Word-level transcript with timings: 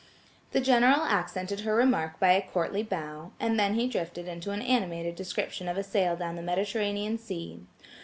The 0.51 0.61
General 0.61 1.01
accented 1.01 1.59
her 1.59 1.75
remark 1.75 2.19
by 2.19 2.31
a 2.31 2.41
courtly 2.41 2.81
bow, 2.81 3.33
and 3.39 3.59
then 3.59 3.75
he 3.75 3.87
drifted 3.87 4.27
into 4.27 4.49
an 4.49 4.63
animated 4.63 5.15
description 5.15 5.67
of 5.67 5.77
a 5.77 5.83
sail 5.83 6.15
down 6.15 6.35
the 6.35 6.41
Mediterranean 6.41 7.19
Sea. 7.19 7.59